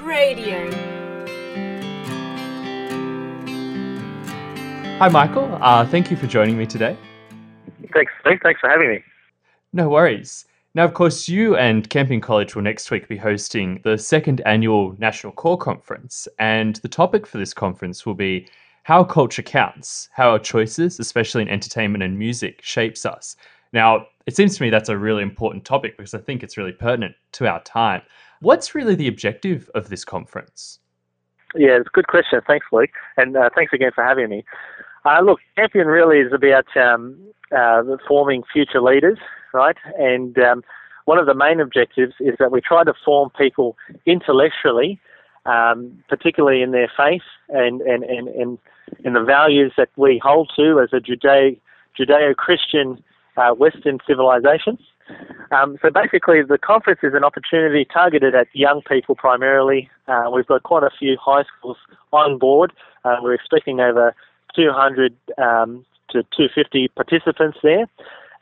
[0.00, 0.70] Radio.
[4.98, 5.58] Hi, Michael.
[5.60, 6.96] Uh, thank you for joining me today.
[7.92, 8.38] Thanks, Steve.
[8.42, 9.04] Thanks for having me.
[9.72, 10.46] No worries.
[10.74, 14.94] Now, of course, you and Campion College will next week be hosting the second annual
[14.98, 18.48] National Core Conference, and the topic for this conference will be
[18.82, 23.36] how culture counts, how our choices, especially in entertainment and music, shapes us.
[23.72, 26.72] Now, it seems to me that's a really important topic because I think it's really
[26.72, 28.02] pertinent to our time.
[28.40, 30.80] What's really the objective of this conference?
[31.54, 32.40] Yeah, it's a good question.
[32.46, 34.44] Thanks, Luke, and uh, thanks again for having me.
[35.04, 37.16] Uh, look, Campion really is about um,
[37.56, 39.18] uh, forming future leaders,
[39.54, 39.76] right?
[39.98, 40.64] And um,
[41.04, 45.00] one of the main objectives is that we try to form people intellectually,
[45.46, 48.58] um, particularly in their faith and, and, and, and
[49.04, 51.58] in the values that we hold to as a Judeo,
[51.98, 53.02] Judeo-Christian
[53.36, 54.78] uh, Western civilization.
[55.50, 59.88] Um, so basically, the conference is an opportunity targeted at young people primarily.
[60.08, 61.76] Uh, we've got quite a few high schools
[62.12, 62.72] on board.
[63.04, 64.14] Uh, we're expecting over
[64.54, 67.86] 200 um, to 250 participants there,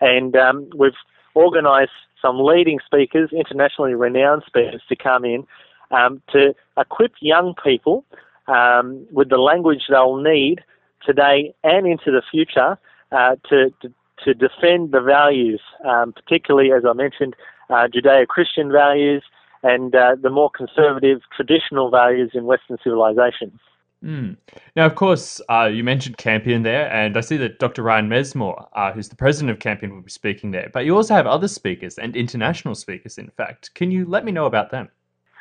[0.00, 0.92] and um, we've
[1.36, 5.46] organised some leading speakers, internationally renowned speakers, to come in
[5.90, 8.04] um, to equip young people
[8.48, 10.60] um, with the language they'll need
[11.04, 12.78] today and into the future
[13.12, 13.92] uh, to, to,
[14.24, 17.34] to defend the values, um, particularly as I mentioned,
[17.70, 19.22] uh, Judeo-Christian values
[19.62, 23.58] and uh, the more conservative traditional values in Western civilization.
[24.04, 24.36] Mm.
[24.76, 27.82] Now, of course, uh, you mentioned Campion there, and I see that Dr.
[27.82, 30.70] Ryan Messmore, uh, who's the president of Campion, will be speaking there.
[30.72, 33.74] But you also have other speakers and international speakers, in fact.
[33.74, 34.90] Can you let me know about them?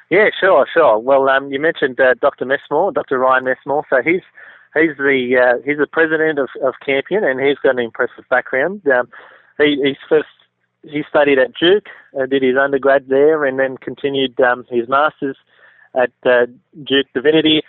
[0.09, 0.97] Yeah, sure, sure.
[0.97, 2.45] Well, um, you mentioned uh, Dr.
[2.45, 3.19] Messmore, Dr.
[3.19, 3.83] Ryan Messmore.
[3.89, 4.21] So he's
[4.73, 8.81] he's the uh, he's the president of, of Campion, and he's got an impressive background.
[8.88, 9.09] Um,
[9.57, 10.27] he, he's first
[10.83, 11.88] he studied at Duke,
[12.19, 15.38] uh, did his undergrad there, and then continued um, his masters
[15.95, 16.47] at uh,
[16.83, 17.61] Duke Divinity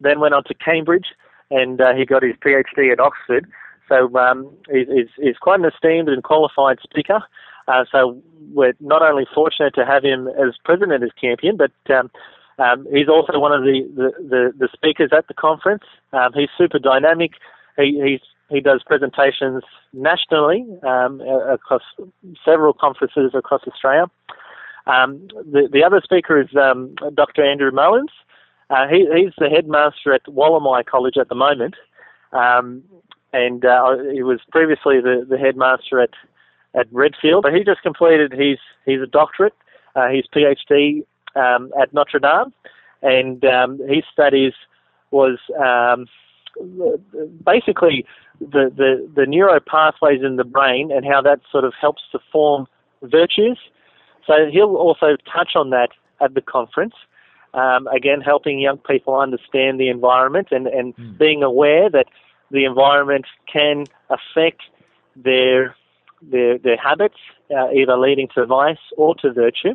[0.00, 1.08] then went on to Cambridge,
[1.50, 3.46] and uh, he got his PhD at Oxford.
[3.88, 7.20] So um, he's, he's quite an esteemed and qualified speaker.
[7.66, 8.20] Uh, so
[8.52, 12.10] we're not only fortunate to have him as president of Campion, but um,
[12.58, 15.84] um, he's also one of the, the, the, the speakers at the conference.
[16.12, 17.32] Um, he's super dynamic.
[17.76, 18.20] He,
[18.50, 21.82] he does presentations nationally um, across
[22.44, 24.06] several conferences across Australia.
[24.86, 27.44] Um, the, the other speaker is um, Dr.
[27.44, 28.10] Andrew Mullins.
[28.70, 31.74] Uh, he, he's the headmaster at Wollemi College at the moment,
[32.32, 32.82] um,
[33.32, 36.10] and uh, he was previously the, the headmaster at
[36.74, 37.44] at Redfield.
[37.44, 39.54] But he just completed his his doctorate,
[39.94, 41.02] uh, his PhD
[41.38, 42.52] um, at Notre Dame,
[43.02, 44.52] and um, his studies
[45.10, 46.06] was um,
[47.44, 48.04] basically
[48.40, 52.18] the, the the neuro pathways in the brain and how that sort of helps to
[52.32, 52.66] form
[53.02, 53.58] virtues.
[54.26, 55.90] So he'll also touch on that
[56.20, 56.94] at the conference.
[57.54, 61.18] Um, again, helping young people understand the environment and, and mm.
[61.18, 62.06] being aware that
[62.50, 64.62] the environment can affect
[65.16, 65.74] their
[66.20, 67.16] their, their habits,
[67.56, 69.74] uh, either leading to vice or to virtue.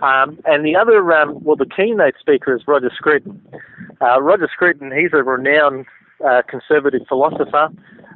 [0.00, 3.40] Um, and the other, um, well, the keynote speaker is Roger Scruton.
[4.00, 5.86] Uh, Roger Scruton, he's a renowned
[6.24, 7.68] uh, conservative philosopher,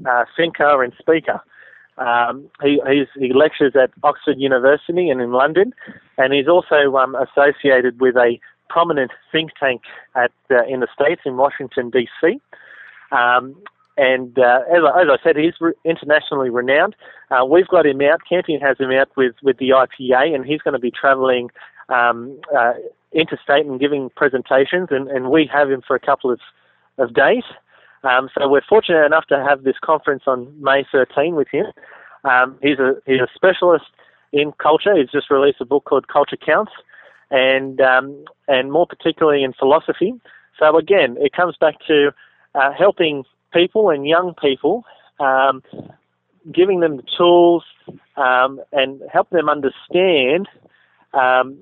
[0.09, 1.41] uh, thinker, and speaker.
[1.99, 2.81] Um, he,
[3.19, 5.75] he lectures at Oxford University and in London,
[6.19, 8.39] and he's also um, associated with a
[8.69, 9.83] prominent think tank
[10.17, 12.41] at uh, in the states in Washington D.C.
[13.11, 13.55] Um,
[13.97, 16.97] and uh, as, I, as, I, said, he's re- internationally renowned.
[17.31, 18.21] Uh, we've got him out.
[18.29, 21.51] Campion has him out with, with the IPA, and he's going to be travelling
[21.89, 22.75] um, uh,
[23.13, 24.89] interstate and giving presentations.
[24.91, 26.41] And, and, we have him for a couple of,
[26.99, 27.45] of days.
[28.03, 31.67] Um, so we're fortunate enough to have this conference on May 13 with him.
[32.25, 33.85] Um, he's a he's a specialist
[34.33, 34.97] in culture.
[34.97, 36.73] He's just released a book called Culture Counts,
[37.31, 40.15] and um, and more particularly in philosophy.
[40.59, 42.13] So again, it comes back to
[42.55, 44.85] uh, helping people and young people,
[45.21, 45.63] um,
[46.53, 47.65] giving them the tools
[48.17, 50.49] um, and help them understand
[51.15, 51.59] um,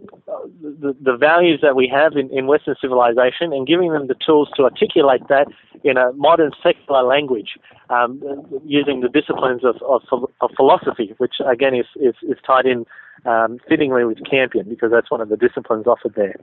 [0.62, 4.48] the, the, values that we have in, in, Western civilization and giving them the tools
[4.54, 5.48] to articulate that
[5.82, 8.22] in a modern secular language um,
[8.64, 10.02] using the disciplines of, of,
[10.40, 12.86] of, philosophy, which again is, is, is tied in
[13.26, 16.36] um, fittingly with Campion because that's one of the disciplines offered there.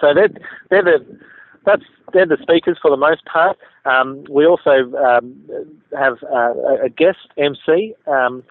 [0.00, 0.30] So they're,
[0.70, 1.18] they're the
[1.64, 3.58] that's they're the speakers for the most part.
[3.84, 5.34] Um, we also um,
[5.96, 6.54] have uh,
[6.84, 8.44] a guest MC, um,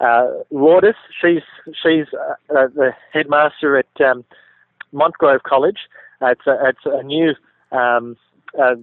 [0.00, 0.96] uh, Lourdes.
[1.20, 1.42] She's
[1.82, 4.24] she's uh, uh, the headmaster at um,
[4.92, 5.78] Montgrove College.
[6.20, 7.34] Uh, it's a, it's a new
[7.72, 8.16] um,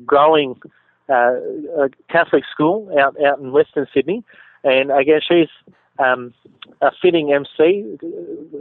[0.05, 0.59] growing
[1.09, 1.33] uh,
[2.09, 4.23] Catholic school out out in Western Sydney,
[4.63, 5.49] and again she's
[5.99, 6.33] um,
[6.81, 7.97] a fitting MC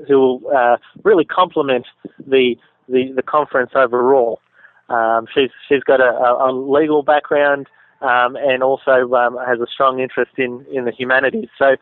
[0.08, 1.86] who will uh, really complement
[2.18, 2.56] the
[2.88, 4.40] the, the conference overall.
[4.90, 6.12] Um, she's she's got a,
[6.44, 7.68] a legal background
[8.00, 11.48] um, and also um, has a strong interest in, in the humanities.
[11.58, 11.76] So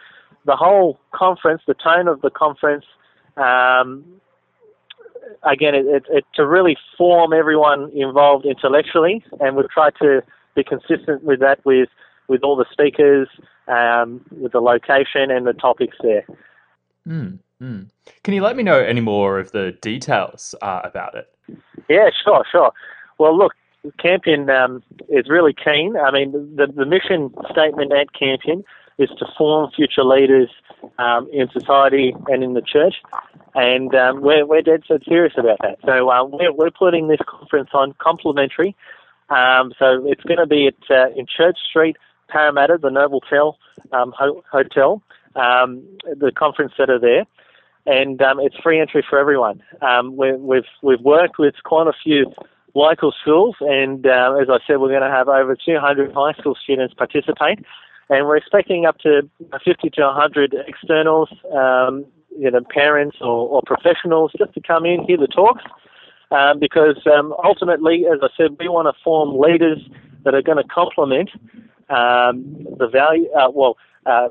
[0.44, 2.84] the whole conference, the tone of the conference,
[3.36, 4.04] um,
[5.42, 10.22] again, it, it, it, to really form everyone involved intellectually, and we've tried to
[10.54, 11.88] be consistent with that with
[12.28, 13.26] with all the speakers,
[13.68, 16.26] um, with the location and the topics there.
[17.08, 17.88] Mm, mm.
[18.22, 21.26] Can you let me know any more of the details uh, about it?
[21.88, 22.70] Yeah, sure, sure.
[23.18, 23.52] Well, look,
[23.98, 25.96] Campion um, is really keen.
[25.96, 28.64] I mean, the, the mission statement at Campion
[28.98, 30.50] is to form future leaders
[30.98, 32.96] um, in society and in the church,
[33.54, 35.78] and um, we're, we're dead set serious about that.
[35.84, 38.74] So uh, we're, we're putting this conference on complimentary.
[39.30, 41.96] Um, so it's going to be at uh, in Church Street,
[42.28, 43.54] Parramatta, the Novotel
[43.92, 45.02] um, ho- Hotel,
[45.36, 47.24] um, the conference center there
[47.86, 49.62] and um, it's free entry for everyone.
[49.80, 52.34] Um, we, we've, we've worked with quite a few
[52.78, 56.56] local schools, and uh, as I said, we're going to have over 200 high school
[56.62, 57.58] students participate,
[58.08, 59.28] and we're expecting up to
[59.64, 62.06] 50 to 100 externals, um,
[62.38, 65.64] you know, parents or, or, professionals just to come in, hear the talks,
[66.30, 69.78] um, because um, ultimately, as I said, we want to form leaders
[70.24, 71.30] that are going to complement
[71.90, 73.76] um, the value, uh, well,
[74.06, 74.28] uh,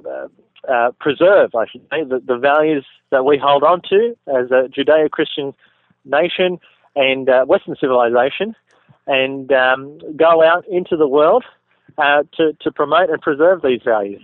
[0.68, 4.68] uh, preserve, I should say, the, the values that we hold on to as a
[4.70, 5.54] Judeo-Christian
[6.06, 6.60] nation
[6.98, 8.56] and uh, Western civilization
[9.06, 11.46] and um, go out into the world
[11.98, 14.22] uh, to, to promote and preserve these values.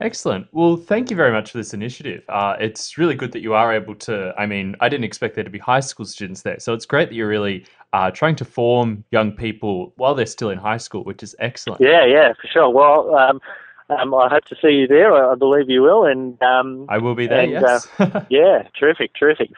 [0.00, 0.46] Excellent.
[0.52, 2.22] Well, thank you very much for this initiative.
[2.28, 4.34] Uh, it's really good that you are able to.
[4.36, 6.60] I mean, I didn't expect there to be high school students there.
[6.60, 10.50] So it's great that you're really uh, trying to form young people while they're still
[10.50, 11.80] in high school, which is excellent.
[11.80, 12.68] Yeah, yeah, for sure.
[12.68, 13.40] Well, um,
[13.88, 15.14] um, I hope to see you there.
[15.14, 16.04] I believe you will.
[16.04, 17.88] And um, I will be there, and, yes.
[17.98, 19.50] uh, yeah, terrific, terrific.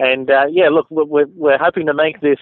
[0.00, 2.38] And uh, yeah, look, we're, we're hoping to make this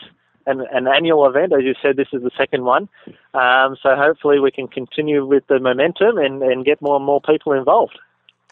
[0.46, 1.52] an, an, annual event.
[1.52, 2.88] As you said, this is the second one.
[3.34, 7.20] Um, so hopefully we can continue with the momentum and, and get more and more
[7.20, 7.98] people involved.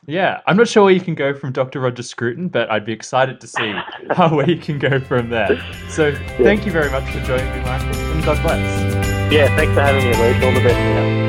[0.07, 1.81] Yeah, I'm not sure where you can go from Dr.
[1.81, 3.73] Roger Scruton, but I'd be excited to see
[4.11, 5.61] how where you can go from there.
[5.89, 6.37] So yeah.
[6.39, 9.33] thank you very much for joining me, Michael, and God bless.
[9.33, 10.43] Yeah, thanks for having me, Luke.
[10.43, 11.27] All the best now.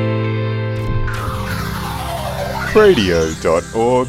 [2.74, 4.08] Radio.org.au